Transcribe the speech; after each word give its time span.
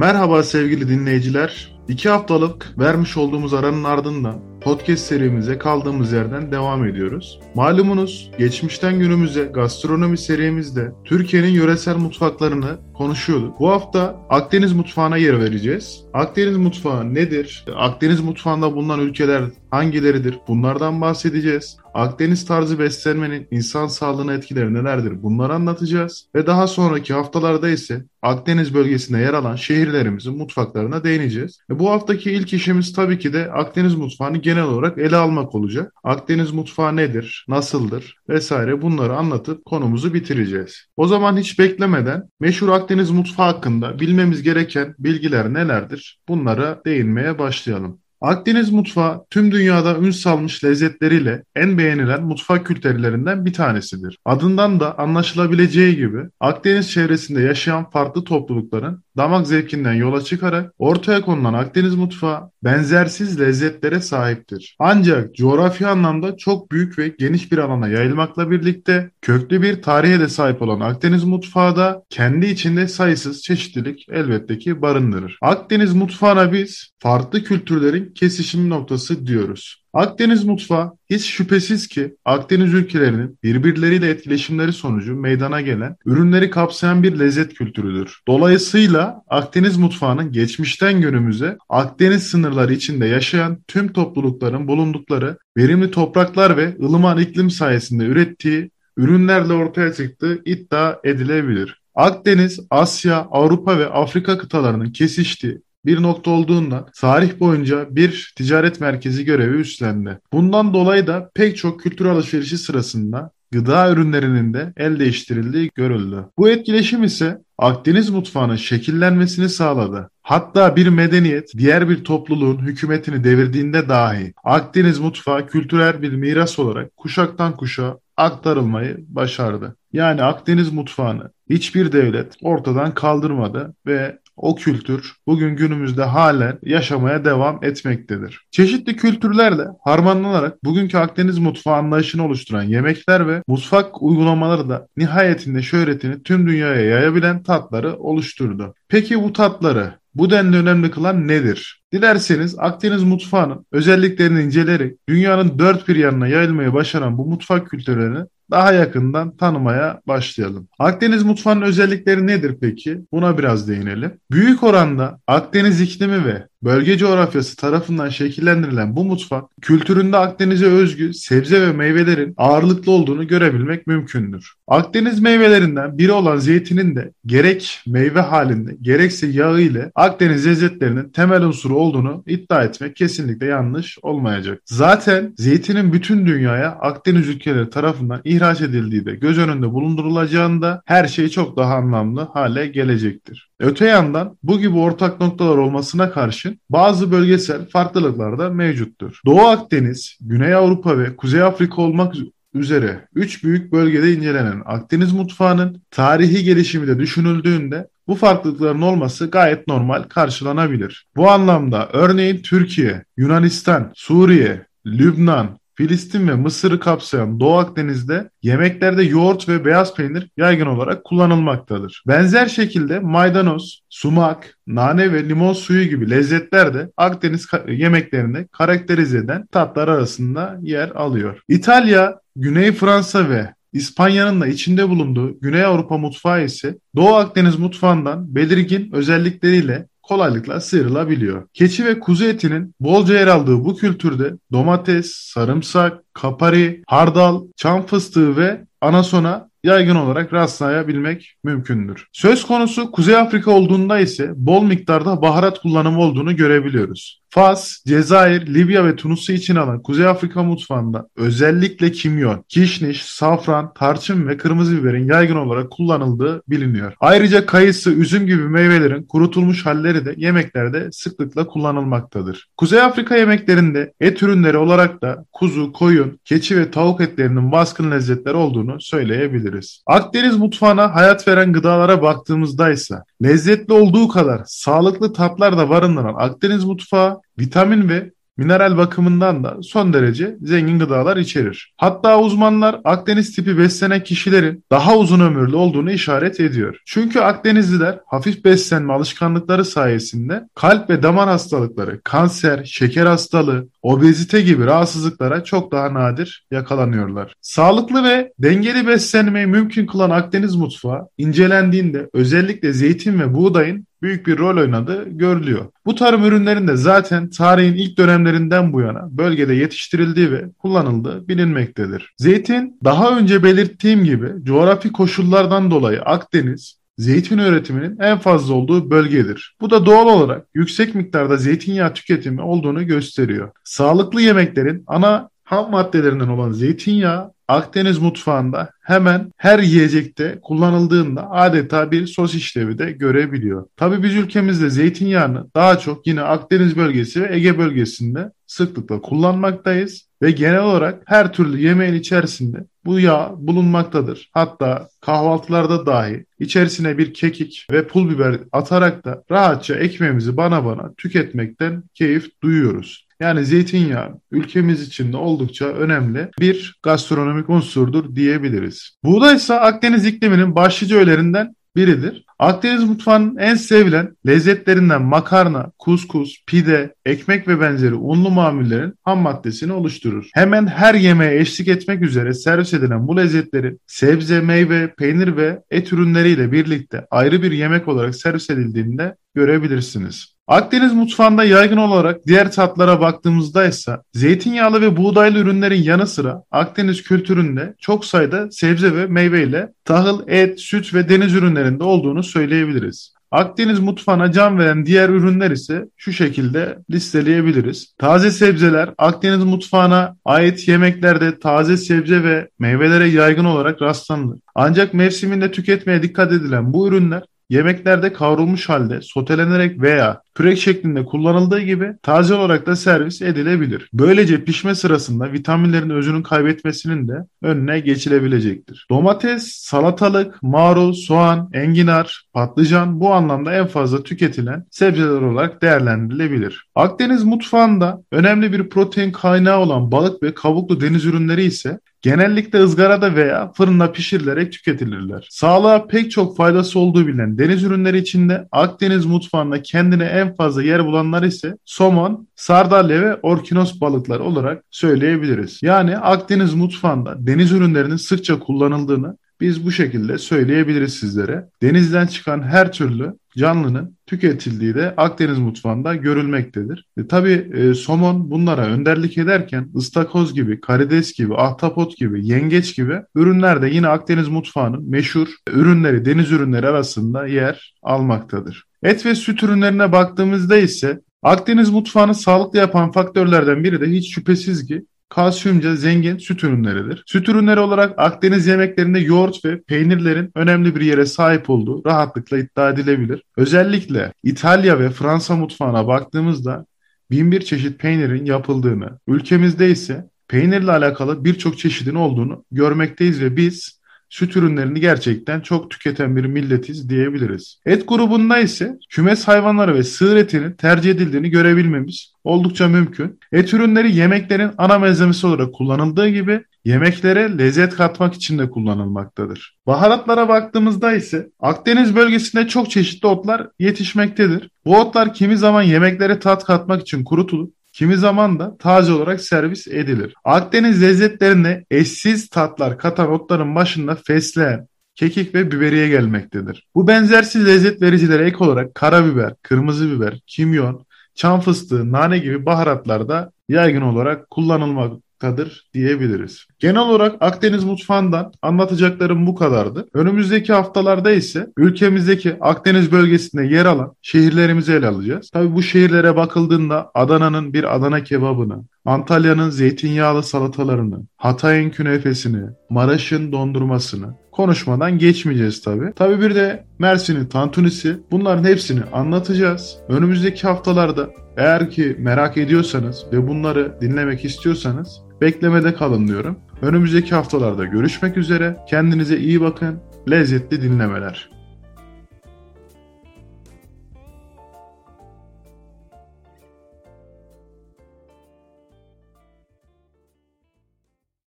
Merhaba 0.00 0.42
sevgili 0.42 0.88
dinleyiciler. 0.88 1.76
İki 1.88 2.08
haftalık 2.08 2.74
vermiş 2.78 3.16
olduğumuz 3.16 3.54
aranın 3.54 3.84
ardından 3.84 4.60
podcast 4.60 5.06
serimize 5.06 5.58
kaldığımız 5.58 6.12
yerden 6.12 6.52
devam 6.52 6.84
ediyoruz. 6.84 7.40
Malumunuz 7.54 8.30
geçmişten 8.38 8.98
günümüze 8.98 9.44
gastronomi 9.44 10.18
serimizde 10.18 10.92
Türkiye'nin 11.04 11.48
yöresel 11.48 11.96
mutfaklarını 11.96 12.78
konuşuyorduk. 13.00 13.60
Bu 13.60 13.70
hafta 13.70 14.16
Akdeniz 14.28 14.72
mutfağına 14.72 15.16
yer 15.16 15.40
vereceğiz. 15.40 16.04
Akdeniz 16.14 16.56
mutfağı 16.56 17.14
nedir? 17.14 17.64
Akdeniz 17.76 18.20
mutfağında 18.20 18.74
bulunan 18.74 19.00
ülkeler 19.00 19.44
hangileridir? 19.70 20.38
Bunlardan 20.48 21.00
bahsedeceğiz. 21.00 21.76
Akdeniz 21.94 22.44
tarzı 22.46 22.78
beslenmenin 22.78 23.48
insan 23.50 23.86
sağlığına 23.86 24.32
etkileri 24.32 24.74
nelerdir? 24.74 25.22
Bunları 25.22 25.54
anlatacağız. 25.54 26.26
Ve 26.34 26.46
daha 26.46 26.66
sonraki 26.66 27.14
haftalarda 27.14 27.68
ise 27.68 28.04
Akdeniz 28.22 28.74
bölgesinde 28.74 29.18
yer 29.18 29.34
alan 29.34 29.56
şehirlerimizin 29.56 30.36
mutfaklarına 30.36 31.04
değineceğiz. 31.04 31.58
E 31.70 31.78
bu 31.78 31.90
haftaki 31.90 32.30
ilk 32.30 32.52
işimiz 32.52 32.92
tabii 32.92 33.18
ki 33.18 33.32
de 33.32 33.52
Akdeniz 33.52 33.94
mutfağını 33.94 34.38
genel 34.38 34.64
olarak 34.64 34.98
ele 34.98 35.16
almak 35.16 35.54
olacak. 35.54 35.92
Akdeniz 36.04 36.50
mutfağı 36.50 36.96
nedir, 36.96 37.46
nasıldır 37.48 38.16
vesaire 38.28 38.82
bunları 38.82 39.16
anlatıp 39.16 39.64
konumuzu 39.64 40.14
bitireceğiz. 40.14 40.86
O 40.96 41.06
zaman 41.06 41.36
hiç 41.36 41.58
beklemeden 41.58 42.28
meşhur 42.40 42.68
Akdeniz 42.68 42.89
mutfağı 42.90 43.46
hakkında 43.52 44.00
bilmemiz 44.00 44.42
gereken 44.42 44.94
bilgiler 44.98 45.54
nelerdir? 45.54 46.18
Bunlara 46.28 46.80
değinmeye 46.86 47.38
başlayalım. 47.38 47.98
Akdeniz 48.20 48.70
mutfağı 48.70 49.24
tüm 49.30 49.52
dünyada 49.52 49.98
ün 49.98 50.10
salmış 50.10 50.64
lezzetleriyle 50.64 51.44
en 51.56 51.78
beğenilen 51.78 52.22
mutfak 52.22 52.66
kültürlerinden 52.66 53.44
bir 53.44 53.52
tanesidir. 53.52 54.18
Adından 54.24 54.80
da 54.80 54.98
anlaşılabileceği 54.98 55.96
gibi 55.96 56.18
Akdeniz 56.40 56.90
çevresinde 56.90 57.42
yaşayan 57.42 57.90
farklı 57.90 58.24
toplulukların 58.24 59.04
damak 59.20 59.46
zevkinden 59.46 59.92
yola 59.92 60.20
çıkarak 60.20 60.72
ortaya 60.78 61.20
konulan 61.22 61.54
Akdeniz 61.54 61.94
mutfağı 61.94 62.50
benzersiz 62.64 63.40
lezzetlere 63.40 64.00
sahiptir. 64.00 64.76
Ancak 64.78 65.34
coğrafi 65.34 65.86
anlamda 65.86 66.36
çok 66.36 66.72
büyük 66.72 66.98
ve 66.98 67.08
geniş 67.08 67.52
bir 67.52 67.58
alana 67.58 67.88
yayılmakla 67.88 68.50
birlikte 68.50 69.10
köklü 69.22 69.62
bir 69.62 69.82
tarihe 69.82 70.20
de 70.20 70.28
sahip 70.28 70.62
olan 70.62 70.80
Akdeniz 70.80 71.24
mutfağı 71.24 71.76
da 71.76 72.02
kendi 72.10 72.46
içinde 72.46 72.88
sayısız 72.88 73.42
çeşitlilik 73.42 74.06
elbette 74.10 74.58
ki 74.58 74.82
barındırır. 74.82 75.38
Akdeniz 75.42 75.94
mutfağına 75.94 76.52
biz 76.52 76.90
farklı 76.98 77.44
kültürlerin 77.44 78.12
kesişim 78.14 78.70
noktası 78.70 79.26
diyoruz. 79.26 79.80
Akdeniz 79.92 80.44
mutfağı 80.44 80.92
hiç 81.10 81.24
şüphesiz 81.24 81.88
ki 81.88 82.14
Akdeniz 82.24 82.74
ülkelerinin 82.74 83.38
birbirleriyle 83.42 84.08
etkileşimleri 84.08 84.72
sonucu 84.72 85.16
meydana 85.16 85.60
gelen 85.60 85.96
ürünleri 86.06 86.50
kapsayan 86.50 87.02
bir 87.02 87.18
lezzet 87.18 87.54
kültürüdür. 87.54 88.20
Dolayısıyla 88.28 89.22
Akdeniz 89.28 89.76
mutfağının 89.76 90.32
geçmişten 90.32 91.00
günümüze 91.00 91.56
Akdeniz 91.68 92.22
sınırları 92.22 92.72
içinde 92.72 93.06
yaşayan 93.06 93.58
tüm 93.68 93.92
toplulukların 93.92 94.68
bulundukları 94.68 95.38
verimli 95.56 95.90
topraklar 95.90 96.56
ve 96.56 96.76
ılıman 96.82 97.18
iklim 97.18 97.50
sayesinde 97.50 98.04
ürettiği 98.04 98.70
ürünlerle 98.96 99.52
ortaya 99.52 99.92
çıktığı 99.92 100.42
iddia 100.44 100.96
edilebilir. 101.04 101.80
Akdeniz, 101.94 102.60
Asya, 102.70 103.16
Avrupa 103.30 103.78
ve 103.78 103.86
Afrika 103.86 104.38
kıtalarının 104.38 104.92
kesiştiği 104.92 105.60
bir 105.84 106.02
nokta 106.02 106.30
olduğundan 106.30 106.86
tarih 106.96 107.40
boyunca 107.40 107.86
bir 107.90 108.32
ticaret 108.36 108.80
merkezi 108.80 109.24
görevi 109.24 109.56
üstlendi. 109.56 110.18
Bundan 110.32 110.74
dolayı 110.74 111.06
da 111.06 111.30
pek 111.34 111.56
çok 111.56 111.80
kültür 111.80 112.06
alışverişi 112.06 112.58
sırasında 112.58 113.30
gıda 113.52 113.90
ürünlerinin 113.90 114.54
de 114.54 114.72
el 114.76 114.98
değiştirildiği 114.98 115.70
görüldü. 115.74 116.24
Bu 116.38 116.48
etkileşim 116.48 117.04
ise 117.04 117.38
Akdeniz 117.58 118.10
mutfağının 118.10 118.56
şekillenmesini 118.56 119.48
sağladı. 119.48 120.10
Hatta 120.22 120.76
bir 120.76 120.88
medeniyet 120.88 121.52
diğer 121.58 121.88
bir 121.88 122.04
topluluğun 122.04 122.58
hükümetini 122.58 123.24
devirdiğinde 123.24 123.88
dahi 123.88 124.32
Akdeniz 124.44 124.98
mutfağı 124.98 125.46
kültürel 125.46 126.02
bir 126.02 126.12
miras 126.12 126.58
olarak 126.58 126.96
kuşaktan 126.96 127.56
kuşağa 127.56 127.98
aktarılmayı 128.16 128.96
başardı. 129.08 129.76
Yani 129.92 130.22
Akdeniz 130.22 130.72
mutfağını 130.72 131.30
hiçbir 131.50 131.92
devlet 131.92 132.36
ortadan 132.42 132.94
kaldırmadı 132.94 133.74
ve 133.86 134.18
o 134.40 134.54
kültür 134.54 135.16
bugün 135.26 135.56
günümüzde 135.56 136.04
halen 136.04 136.58
yaşamaya 136.62 137.24
devam 137.24 137.64
etmektedir. 137.64 138.46
Çeşitli 138.50 138.96
kültürlerle 138.96 139.64
harmanlanarak 139.84 140.64
bugünkü 140.64 140.98
Akdeniz 140.98 141.38
mutfağı 141.38 141.74
anlayışını 141.74 142.24
oluşturan 142.24 142.62
yemekler 142.62 143.28
ve 143.28 143.42
mutfak 143.46 144.02
uygulamaları 144.02 144.68
da 144.68 144.86
nihayetinde 144.96 145.62
şöhretini 145.62 146.22
tüm 146.22 146.48
dünyaya 146.48 146.80
yayabilen 146.80 147.42
tatları 147.42 147.96
oluşturdu. 147.96 148.74
Peki 148.88 149.22
bu 149.22 149.32
tatları 149.32 150.00
bu 150.14 150.30
denli 150.30 150.56
önemli 150.56 150.90
kılan 150.90 151.28
nedir? 151.28 151.82
Dilerseniz 151.92 152.58
Akdeniz 152.58 153.02
mutfağının 153.02 153.66
özelliklerini 153.72 154.42
inceleyerek 154.42 154.96
dünyanın 155.08 155.58
dört 155.58 155.88
bir 155.88 155.96
yanına 155.96 156.28
yayılmayı 156.28 156.74
başaran 156.74 157.18
bu 157.18 157.26
mutfak 157.26 157.70
kültürlerini 157.70 158.26
daha 158.50 158.72
yakından 158.72 159.36
tanımaya 159.36 160.00
başlayalım. 160.06 160.68
Akdeniz 160.78 161.22
mutfağının 161.22 161.62
özellikleri 161.62 162.26
nedir 162.26 162.56
peki? 162.60 163.00
Buna 163.12 163.38
biraz 163.38 163.68
değinelim. 163.68 164.18
Büyük 164.30 164.62
oranda 164.62 165.20
Akdeniz 165.26 165.80
iklimi 165.80 166.24
ve 166.24 166.49
bölge 166.62 166.98
coğrafyası 166.98 167.56
tarafından 167.56 168.08
şekillendirilen 168.08 168.96
bu 168.96 169.04
mutfak 169.04 169.44
kültüründe 169.60 170.16
Akdeniz'e 170.16 170.66
özgü 170.66 171.14
sebze 171.14 171.60
ve 171.60 171.72
meyvelerin 171.72 172.34
ağırlıklı 172.36 172.92
olduğunu 172.92 173.26
görebilmek 173.26 173.86
mümkündür. 173.86 174.54
Akdeniz 174.68 175.20
meyvelerinden 175.20 175.98
biri 175.98 176.12
olan 176.12 176.36
zeytinin 176.36 176.96
de 176.96 177.12
gerek 177.26 177.80
meyve 177.86 178.20
halinde 178.20 178.76
gerekse 178.82 179.26
yağı 179.26 179.60
ile 179.60 179.90
Akdeniz 179.94 180.46
lezzetlerinin 180.46 181.08
temel 181.08 181.42
unsuru 181.42 181.76
olduğunu 181.76 182.24
iddia 182.26 182.64
etmek 182.64 182.96
kesinlikle 182.96 183.46
yanlış 183.46 183.98
olmayacak. 184.02 184.62
Zaten 184.64 185.34
zeytinin 185.36 185.92
bütün 185.92 186.26
dünyaya 186.26 186.70
Akdeniz 186.70 187.28
ülkeleri 187.28 187.70
tarafından 187.70 188.20
ihraç 188.24 188.60
edildiği 188.60 189.06
de 189.06 189.14
göz 189.14 189.38
önünde 189.38 189.70
bulundurulacağında 189.70 190.82
her 190.84 191.08
şey 191.08 191.28
çok 191.28 191.56
daha 191.56 191.74
anlamlı 191.74 192.28
hale 192.34 192.66
gelecektir. 192.66 193.49
Öte 193.60 193.86
yandan 193.86 194.38
bu 194.42 194.58
gibi 194.60 194.78
ortak 194.78 195.20
noktalar 195.20 195.56
olmasına 195.56 196.10
karşın 196.10 196.60
bazı 196.70 197.12
bölgesel 197.12 197.68
farklılıklar 197.68 198.38
da 198.38 198.50
mevcuttur. 198.50 199.20
Doğu 199.26 199.40
Akdeniz, 199.40 200.18
Güney 200.20 200.54
Avrupa 200.54 200.98
ve 200.98 201.16
Kuzey 201.16 201.42
Afrika 201.42 201.82
olmak 201.82 202.14
üzere 202.54 203.08
3 203.14 203.44
büyük 203.44 203.72
bölgede 203.72 204.12
incelenen 204.12 204.62
Akdeniz 204.66 205.12
mutfağının 205.12 205.82
tarihi 205.90 206.44
gelişimi 206.44 206.86
de 206.86 206.98
düşünüldüğünde 206.98 207.88
bu 208.08 208.14
farklılıkların 208.14 208.82
olması 208.82 209.30
gayet 209.30 209.68
normal 209.68 210.02
karşılanabilir. 210.02 211.06
Bu 211.16 211.30
anlamda 211.30 211.88
örneğin 211.92 212.42
Türkiye, 212.42 213.04
Yunanistan, 213.16 213.92
Suriye, 213.94 214.66
Lübnan, 214.86 215.59
Filistin 215.80 216.28
ve 216.28 216.34
Mısır'ı 216.34 216.80
kapsayan 216.80 217.40
Doğu 217.40 217.58
Akdeniz'de 217.58 218.30
yemeklerde 218.42 219.02
yoğurt 219.02 219.48
ve 219.48 219.64
beyaz 219.64 219.94
peynir 219.94 220.30
yaygın 220.36 220.66
olarak 220.66 221.04
kullanılmaktadır. 221.04 222.02
Benzer 222.06 222.46
şekilde 222.46 222.98
maydanoz, 222.98 223.80
sumak, 223.90 224.58
nane 224.66 225.12
ve 225.12 225.28
limon 225.28 225.52
suyu 225.52 225.84
gibi 225.84 226.10
lezzetler 226.10 226.74
de 226.74 226.90
Akdeniz 226.96 227.46
yemeklerini 227.68 228.46
karakterize 228.46 229.18
eden 229.18 229.46
tatlar 229.46 229.88
arasında 229.88 230.58
yer 230.62 230.88
alıyor. 230.88 231.40
İtalya, 231.48 232.20
Güney 232.36 232.72
Fransa 232.72 233.28
ve 233.28 233.54
İspanya'nın 233.72 234.40
da 234.40 234.46
içinde 234.46 234.88
bulunduğu 234.88 235.40
Güney 235.40 235.64
Avrupa 235.64 235.98
mutfağı 235.98 236.44
ise 236.44 236.78
Doğu 236.96 237.14
Akdeniz 237.14 237.58
mutfağından 237.58 238.34
belirgin 238.34 238.92
özellikleriyle 238.92 239.86
kolaylıkla 240.02 240.60
sıyrılabiliyor. 240.60 241.48
Keçi 241.54 241.84
ve 241.84 242.00
kuzu 242.00 242.24
etinin 242.24 242.74
bolca 242.80 243.14
yer 243.14 243.26
aldığı 243.26 243.64
bu 243.64 243.76
kültürde 243.76 244.34
domates, 244.52 245.12
sarımsak, 245.12 246.02
kapari, 246.14 246.82
hardal, 246.86 247.42
çam 247.56 247.86
fıstığı 247.86 248.36
ve 248.36 248.64
anasona 248.80 249.50
yaygın 249.64 249.96
olarak 249.96 250.32
rastlayabilmek 250.32 251.34
mümkündür. 251.44 252.06
Söz 252.12 252.46
konusu 252.46 252.92
Kuzey 252.92 253.16
Afrika 253.16 253.50
olduğunda 253.50 253.98
ise 253.98 254.32
bol 254.36 254.62
miktarda 254.62 255.22
baharat 255.22 255.58
kullanımı 255.58 256.00
olduğunu 256.00 256.36
görebiliyoruz. 256.36 257.19
Fas, 257.32 257.84
Cezayir, 257.86 258.54
Libya 258.54 258.84
ve 258.84 258.96
Tunus'u 258.96 259.32
için 259.32 259.56
alan 259.56 259.82
Kuzey 259.82 260.06
Afrika 260.06 260.42
mutfağında 260.42 261.08
özellikle 261.16 261.92
kimyon, 261.92 262.44
kişniş, 262.48 263.04
safran, 263.04 263.74
tarçın 263.74 264.28
ve 264.28 264.36
kırmızı 264.36 264.76
biberin 264.76 265.06
yaygın 265.06 265.36
olarak 265.36 265.70
kullanıldığı 265.70 266.42
biliniyor. 266.48 266.92
Ayrıca 267.00 267.46
kayısı, 267.46 267.90
üzüm 267.90 268.26
gibi 268.26 268.42
meyvelerin 268.42 269.02
kurutulmuş 269.02 269.66
halleri 269.66 270.04
de 270.04 270.14
yemeklerde 270.16 270.92
sıklıkla 270.92 271.46
kullanılmaktadır. 271.46 272.48
Kuzey 272.56 272.82
Afrika 272.82 273.16
yemeklerinde 273.16 273.92
et 274.00 274.22
ürünleri 274.22 274.56
olarak 274.56 275.02
da 275.02 275.24
kuzu, 275.32 275.72
koyun, 275.72 276.20
keçi 276.24 276.56
ve 276.56 276.70
tavuk 276.70 277.00
etlerinin 277.00 277.52
baskın 277.52 277.90
lezzetler 277.90 278.34
olduğunu 278.34 278.80
söyleyebiliriz. 278.80 279.82
Akdeniz 279.86 280.36
mutfağına 280.36 280.94
hayat 280.94 281.28
veren 281.28 281.52
gıdalara 281.52 282.02
baktığımızda 282.02 282.70
ise 282.70 282.94
lezzetli 283.22 283.72
olduğu 283.74 284.08
kadar 284.08 284.42
sağlıklı 284.46 285.12
tatlar 285.12 285.58
da 285.58 285.70
barındıran 285.70 286.14
Akdeniz 286.18 286.64
mutfağı 286.64 287.20
vitamin 287.38 287.88
ve 287.88 288.12
mineral 288.40 288.76
bakımından 288.76 289.44
da 289.44 289.56
son 289.62 289.92
derece 289.92 290.36
zengin 290.42 290.78
gıdalar 290.78 291.16
içerir. 291.16 291.72
Hatta 291.76 292.20
uzmanlar 292.20 292.80
Akdeniz 292.84 293.36
tipi 293.36 293.58
beslenen 293.58 294.02
kişilerin 294.02 294.64
daha 294.70 294.96
uzun 294.96 295.20
ömürlü 295.20 295.56
olduğunu 295.56 295.90
işaret 295.90 296.40
ediyor. 296.40 296.80
Çünkü 296.86 297.20
Akdenizliler 297.20 297.98
hafif 298.06 298.44
beslenme 298.44 298.92
alışkanlıkları 298.92 299.64
sayesinde 299.64 300.48
kalp 300.54 300.90
ve 300.90 301.02
damar 301.02 301.28
hastalıkları, 301.28 302.00
kanser, 302.04 302.64
şeker 302.64 303.06
hastalığı, 303.06 303.68
obezite 303.82 304.40
gibi 304.40 304.66
rahatsızlıklara 304.66 305.44
çok 305.44 305.72
daha 305.72 305.94
nadir 305.94 306.46
yakalanıyorlar. 306.50 307.34
Sağlıklı 307.40 308.04
ve 308.04 308.32
dengeli 308.38 308.86
beslenmeyi 308.86 309.46
mümkün 309.46 309.86
kılan 309.86 310.10
Akdeniz 310.10 310.56
mutfağı 310.56 311.08
incelendiğinde 311.18 312.10
özellikle 312.12 312.72
zeytin 312.72 313.20
ve 313.20 313.34
buğdayın 313.34 313.86
büyük 314.02 314.26
bir 314.26 314.38
rol 314.38 314.56
oynadığı 314.60 315.08
görülüyor. 315.08 315.66
Bu 315.86 315.94
tarım 315.94 316.24
ürünlerinde 316.24 316.76
zaten 316.76 317.30
tarihin 317.30 317.74
ilk 317.74 317.98
dönemlerinden 317.98 318.72
bu 318.72 318.80
yana 318.80 319.08
bölgede 319.10 319.54
yetiştirildiği 319.54 320.32
ve 320.32 320.44
kullanıldığı 320.58 321.28
bilinmektedir. 321.28 322.14
Zeytin 322.16 322.78
daha 322.84 323.18
önce 323.18 323.42
belirttiğim 323.42 324.04
gibi 324.04 324.28
coğrafi 324.42 324.92
koşullardan 324.92 325.70
dolayı 325.70 326.02
Akdeniz, 326.02 326.80
zeytin 326.98 327.38
üretiminin 327.38 327.98
en 328.00 328.18
fazla 328.18 328.54
olduğu 328.54 328.90
bölgedir. 328.90 329.56
Bu 329.60 329.70
da 329.70 329.86
doğal 329.86 330.06
olarak 330.06 330.46
yüksek 330.54 330.94
miktarda 330.94 331.36
zeytinyağı 331.36 331.94
tüketimi 331.94 332.42
olduğunu 332.42 332.86
gösteriyor. 332.86 333.50
Sağlıklı 333.64 334.22
yemeklerin 334.22 334.84
ana 334.86 335.29
ham 335.50 335.70
maddelerinden 335.70 336.28
olan 336.28 336.52
zeytinyağı 336.52 337.32
Akdeniz 337.48 337.98
mutfağında 337.98 338.70
hemen 338.82 339.32
her 339.36 339.58
yiyecekte 339.58 340.38
kullanıldığında 340.42 341.30
adeta 341.30 341.90
bir 341.90 342.06
sos 342.06 342.34
işlevi 342.34 342.78
de 342.78 342.92
görebiliyor. 342.92 343.66
Tabi 343.76 344.02
biz 344.02 344.14
ülkemizde 344.14 344.70
zeytinyağını 344.70 345.46
daha 345.54 345.78
çok 345.78 346.06
yine 346.06 346.22
Akdeniz 346.22 346.76
bölgesi 346.76 347.22
ve 347.22 347.34
Ege 347.36 347.58
bölgesinde 347.58 348.32
sıklıkla 348.46 349.00
kullanmaktayız 349.00 350.08
ve 350.22 350.30
genel 350.30 350.62
olarak 350.62 351.02
her 351.06 351.32
türlü 351.32 351.60
yemeğin 351.60 351.94
içerisinde 351.94 352.64
bu 352.84 353.00
yağ 353.00 353.32
bulunmaktadır. 353.38 354.30
Hatta 354.32 354.88
kahvaltılarda 355.00 355.86
dahi 355.86 356.24
içerisine 356.38 356.98
bir 356.98 357.14
kekik 357.14 357.66
ve 357.70 357.86
pul 357.86 358.10
biber 358.10 358.36
atarak 358.52 359.04
da 359.04 359.22
rahatça 359.30 359.74
ekmeğimizi 359.74 360.36
bana 360.36 360.64
bana 360.64 360.94
tüketmekten 360.94 361.82
keyif 361.94 362.42
duyuyoruz. 362.42 363.09
Yani 363.20 363.44
zeytinyağı 363.44 364.20
ülkemiz 364.30 364.82
için 364.82 365.12
de 365.12 365.16
oldukça 365.16 365.64
önemli 365.64 366.30
bir 366.40 366.80
gastronomik 366.82 367.50
unsurdur 367.50 368.16
diyebiliriz. 368.16 368.98
Buğday 369.04 369.36
ise 369.36 369.54
Akdeniz 369.54 370.06
ikliminin 370.06 370.54
başlıca 370.54 370.96
öğelerinden 370.96 371.56
biridir. 371.76 372.24
Akdeniz 372.40 372.84
mutfağının 372.84 373.36
en 373.36 373.54
sevilen 373.54 374.16
lezzetlerinden 374.26 375.02
makarna, 375.02 375.72
kuskus, 375.78 376.44
pide, 376.46 376.94
ekmek 377.06 377.48
ve 377.48 377.60
benzeri 377.60 377.94
unlu 377.94 378.30
mamullerin 378.30 378.94
ham 379.02 379.18
maddesini 379.18 379.72
oluşturur. 379.72 380.28
Hemen 380.34 380.66
her 380.66 380.94
yemeğe 380.94 381.40
eşlik 381.40 381.68
etmek 381.68 382.02
üzere 382.02 382.34
servis 382.34 382.74
edilen 382.74 383.08
bu 383.08 383.16
lezzetlerin 383.16 383.80
sebze, 383.86 384.40
meyve, 384.40 384.94
peynir 384.94 385.36
ve 385.36 385.62
et 385.70 385.92
ürünleriyle 385.92 386.52
birlikte 386.52 387.06
ayrı 387.10 387.42
bir 387.42 387.52
yemek 387.52 387.88
olarak 387.88 388.14
servis 388.14 388.50
edildiğinde 388.50 389.16
görebilirsiniz. 389.34 390.34
Akdeniz 390.50 390.92
mutfağında 390.92 391.44
yaygın 391.44 391.76
olarak 391.76 392.26
diğer 392.26 392.52
tatlara 392.52 393.00
baktığımızda 393.00 393.64
ise 393.64 393.96
zeytinyağlı 394.14 394.80
ve 394.80 394.96
buğdaylı 394.96 395.38
ürünlerin 395.38 395.82
yanı 395.82 396.06
sıra 396.06 396.42
Akdeniz 396.50 397.02
kültüründe 397.02 397.74
çok 397.78 398.04
sayıda 398.04 398.50
sebze 398.50 398.94
ve 398.94 399.06
meyveyle 399.06 399.72
tahıl, 399.84 400.20
et, 400.26 400.60
süt 400.60 400.94
ve 400.94 401.08
deniz 401.08 401.34
ürünlerinde 401.34 401.84
olduğunu 401.84 402.22
söyleyebiliriz. 402.30 403.14
Akdeniz 403.30 403.80
mutfağına 403.80 404.32
can 404.32 404.58
veren 404.58 404.86
diğer 404.86 405.08
ürünler 405.08 405.50
ise 405.50 405.84
şu 405.96 406.12
şekilde 406.12 406.78
listeleyebiliriz. 406.90 407.94
Taze 407.98 408.30
sebzeler 408.30 408.90
Akdeniz 408.98 409.44
mutfağına 409.44 410.16
ait 410.24 410.68
yemeklerde 410.68 411.38
taze 411.38 411.76
sebze 411.76 412.24
ve 412.24 412.48
meyvelere 412.58 413.08
yaygın 413.08 413.44
olarak 413.44 413.82
rastlanılır. 413.82 414.38
Ancak 414.54 414.94
mevsiminde 414.94 415.50
tüketmeye 415.50 416.02
dikkat 416.02 416.32
edilen 416.32 416.72
bu 416.72 416.88
ürünler 416.88 417.22
yemeklerde 417.50 418.12
kavrulmuş 418.12 418.68
halde 418.68 419.00
sotelenerek 419.02 419.80
veya 419.80 420.22
pürek 420.34 420.58
şeklinde 420.58 421.04
kullanıldığı 421.04 421.60
gibi 421.60 421.92
taze 422.02 422.34
olarak 422.34 422.66
da 422.66 422.76
servis 422.76 423.22
edilebilir. 423.22 423.88
Böylece 423.92 424.44
pişme 424.44 424.74
sırasında 424.74 425.32
vitaminlerin 425.32 425.90
özünün 425.90 426.22
kaybetmesinin 426.22 427.08
de 427.08 427.14
önüne 427.42 427.80
geçilebilecektir. 427.80 428.86
Domates, 428.90 429.52
salatalık, 429.52 430.42
marul, 430.42 430.92
soğan, 430.92 431.50
enginar, 431.52 432.24
patlıcan 432.32 433.00
bu 433.00 433.12
anlamda 433.12 433.54
en 433.54 433.66
fazla 433.66 434.02
tüketilen 434.02 434.64
sebzeler 434.70 435.20
olarak 435.22 435.62
değerlendirilebilir. 435.62 436.66
Akdeniz 436.74 437.24
mutfağında 437.24 438.02
önemli 438.12 438.52
bir 438.52 438.68
protein 438.68 439.12
kaynağı 439.12 439.58
olan 439.58 439.92
balık 439.92 440.22
ve 440.22 440.34
kabuklu 440.34 440.80
deniz 440.80 441.04
ürünleri 441.04 441.44
ise 441.44 441.80
genellikle 442.02 442.62
ızgarada 442.62 443.14
veya 443.14 443.52
fırında 443.52 443.92
pişirilerek 443.92 444.52
tüketilirler. 444.52 445.26
Sağlığa 445.30 445.86
pek 445.86 446.10
çok 446.10 446.36
faydası 446.36 446.78
olduğu 446.78 447.06
bilinen 447.06 447.38
deniz 447.38 447.62
ürünleri 447.62 447.98
içinde 447.98 448.48
Akdeniz 448.52 449.06
mutfağında 449.06 449.62
kendine 449.62 450.04
en 450.04 450.19
fazla 450.28 450.62
yer 450.62 450.86
bulanlar 450.86 451.22
ise 451.22 451.56
somon, 451.64 452.28
sardalya 452.36 453.02
ve 453.02 453.14
orkinos 453.14 453.80
balıkları 453.80 454.22
olarak 454.22 454.64
söyleyebiliriz. 454.70 455.58
Yani 455.62 455.98
Akdeniz 455.98 456.54
mutfağında 456.54 457.26
deniz 457.26 457.52
ürünlerinin 457.52 457.96
sıkça 457.96 458.38
kullanıldığını 458.38 459.16
biz 459.40 459.66
bu 459.66 459.72
şekilde 459.72 460.18
söyleyebiliriz 460.18 460.94
sizlere. 460.94 461.48
Denizden 461.62 462.06
çıkan 462.06 462.42
her 462.42 462.72
türlü 462.72 463.14
canlının 463.36 463.96
tüketildiği 464.06 464.74
de 464.74 464.94
Akdeniz 464.96 465.38
mutfağında 465.38 465.94
görülmektedir. 465.94 466.86
E, 466.96 467.06
tabii 467.06 467.50
e, 467.54 467.74
somon 467.74 468.30
bunlara 468.30 468.66
önderlik 468.66 469.18
ederken 469.18 469.68
ıstakoz 469.76 470.34
gibi, 470.34 470.60
karides 470.60 471.12
gibi, 471.12 471.34
ahtapot 471.34 471.96
gibi, 471.96 472.26
yengeç 472.26 472.76
gibi 472.76 473.00
ürünler 473.14 473.62
de 473.62 473.68
yine 473.68 473.88
Akdeniz 473.88 474.28
mutfağının 474.28 474.90
meşhur 474.90 475.28
ürünleri, 475.52 476.04
deniz 476.04 476.32
ürünleri 476.32 476.68
arasında 476.68 477.26
yer 477.26 477.74
almaktadır. 477.82 478.69
Et 478.82 479.06
ve 479.06 479.14
süt 479.14 479.42
ürünlerine 479.42 479.92
baktığımızda 479.92 480.56
ise 480.56 481.00
Akdeniz 481.22 481.70
mutfağını 481.70 482.14
sağlıklı 482.14 482.58
yapan 482.58 482.92
faktörlerden 482.92 483.64
biri 483.64 483.80
de 483.80 483.86
hiç 483.86 484.14
şüphesiz 484.14 484.66
ki 484.66 484.84
kalsiyumca 485.08 485.76
zengin 485.76 486.18
süt 486.18 486.44
ürünleridir. 486.44 487.02
Süt 487.06 487.28
ürünleri 487.28 487.60
olarak 487.60 487.94
Akdeniz 487.98 488.46
yemeklerinde 488.46 488.98
yoğurt 488.98 489.44
ve 489.44 489.60
peynirlerin 489.62 490.30
önemli 490.34 490.76
bir 490.76 490.80
yere 490.80 491.06
sahip 491.06 491.50
olduğu 491.50 491.84
rahatlıkla 491.86 492.38
iddia 492.38 492.70
edilebilir. 492.70 493.22
Özellikle 493.36 494.12
İtalya 494.22 494.78
ve 494.78 494.90
Fransa 494.90 495.36
mutfağına 495.36 495.86
baktığımızda 495.86 496.66
binbir 497.10 497.40
çeşit 497.40 497.78
peynirin 497.78 498.24
yapıldığını, 498.24 498.98
ülkemizde 499.08 499.70
ise 499.70 500.08
peynirle 500.28 500.72
alakalı 500.72 501.24
birçok 501.24 501.58
çeşidin 501.58 501.94
olduğunu 501.94 502.44
görmekteyiz 502.52 503.20
ve 503.20 503.36
biz 503.36 503.79
süt 504.10 504.36
ürünlerini 504.36 504.80
gerçekten 504.80 505.40
çok 505.40 505.70
tüketen 505.70 506.16
bir 506.16 506.24
milletiz 506.24 506.90
diyebiliriz. 506.90 507.60
Et 507.66 507.88
grubunda 507.88 508.38
ise 508.38 508.78
kümes 508.88 509.28
hayvanları 509.28 509.74
ve 509.74 509.82
sığır 509.82 510.16
etinin 510.16 510.52
tercih 510.52 510.90
edildiğini 510.90 511.30
görebilmemiz 511.30 512.12
oldukça 512.24 512.68
mümkün. 512.68 513.18
Et 513.32 513.54
ürünleri 513.54 513.96
yemeklerin 513.96 514.50
ana 514.58 514.78
malzemesi 514.78 515.26
olarak 515.26 515.54
kullanıldığı 515.54 516.08
gibi 516.08 516.40
yemeklere 516.64 517.38
lezzet 517.38 517.74
katmak 517.76 518.14
için 518.14 518.38
de 518.38 518.50
kullanılmaktadır. 518.50 519.56
Baharatlara 519.66 520.28
baktığımızda 520.28 520.92
ise 520.92 521.30
Akdeniz 521.40 521.96
bölgesinde 521.96 522.48
çok 522.48 522.70
çeşitli 522.70 523.06
otlar 523.06 523.48
yetişmektedir. 523.58 524.50
Bu 524.64 524.76
otlar 524.80 525.14
kimi 525.14 525.36
zaman 525.36 525.62
yemeklere 525.62 526.18
tat 526.18 526.44
katmak 526.44 526.82
için 526.82 527.04
kurutulur, 527.04 527.48
Kimi 527.80 527.96
zaman 527.96 528.38
da 528.38 528.56
taze 528.56 528.92
olarak 528.92 529.20
servis 529.20 529.68
edilir. 529.68 530.14
Akdeniz 530.24 530.82
lezzetlerine 530.82 531.64
eşsiz 531.70 532.28
tatlar 532.28 532.78
katan 532.78 533.10
otların 533.10 533.54
başında 533.54 533.94
fesleğen, 533.94 534.68
kekik 534.94 535.34
ve 535.34 535.52
biberiye 535.52 535.88
gelmektedir. 535.88 536.66
Bu 536.74 536.88
benzersiz 536.88 537.46
lezzet 537.46 537.82
vericilere 537.82 538.26
ek 538.26 538.36
olarak 538.36 538.74
karabiber, 538.74 539.34
kırmızı 539.42 539.90
biber, 539.90 540.20
kimyon, 540.26 540.86
çam 541.14 541.40
fıstığı, 541.40 541.92
nane 541.92 542.18
gibi 542.18 542.46
baharatlar 542.46 543.08
da 543.08 543.32
yaygın 543.48 543.82
olarak 543.82 544.30
kullanılmak 544.30 544.92
tadır 545.20 545.64
diyebiliriz. 545.74 546.46
Genel 546.58 546.80
olarak 546.80 547.16
Akdeniz 547.20 547.64
mutfağından 547.64 548.32
anlatacaklarım 548.42 549.26
bu 549.26 549.34
kadardı. 549.34 549.88
Önümüzdeki 549.94 550.52
haftalarda 550.52 551.10
ise 551.10 551.46
ülkemizdeki 551.56 552.36
Akdeniz 552.40 552.92
bölgesinde 552.92 553.44
yer 553.44 553.66
alan 553.66 553.94
şehirlerimizi 554.02 554.72
ele 554.72 554.86
alacağız. 554.86 555.30
Tabi 555.30 555.54
bu 555.54 555.62
şehirlere 555.62 556.16
bakıldığında 556.16 556.90
Adana'nın 556.94 557.52
bir 557.52 557.76
Adana 557.76 558.04
kebabını, 558.04 558.64
Antalya'nın 558.84 559.50
zeytinyağlı 559.50 560.22
salatalarını, 560.22 561.00
Hatay'ın 561.16 561.70
künefesini, 561.70 562.42
Maraş'ın 562.70 563.32
dondurmasını 563.32 564.14
konuşmadan 564.32 564.98
geçmeyeceğiz 564.98 565.62
tabi. 565.62 565.92
Tabi 565.96 566.20
bir 566.20 566.34
de 566.34 566.64
Mersin'in 566.78 567.26
tantunisi 567.26 567.96
bunların 568.10 568.44
hepsini 568.44 568.80
anlatacağız. 568.92 569.76
Önümüzdeki 569.88 570.46
haftalarda 570.46 571.10
eğer 571.36 571.70
ki 571.70 571.96
merak 571.98 572.36
ediyorsanız 572.36 573.04
ve 573.12 573.28
bunları 573.28 573.80
dinlemek 573.80 574.24
istiyorsanız 574.24 575.00
beklemede 575.20 575.74
kalın 575.74 576.08
diyorum. 576.08 576.38
Önümüzdeki 576.62 577.14
haftalarda 577.14 577.64
görüşmek 577.64 578.16
üzere. 578.16 578.56
Kendinize 578.68 579.18
iyi 579.18 579.40
bakın. 579.40 579.80
Lezzetli 580.10 580.62
dinlemeler. 580.62 581.39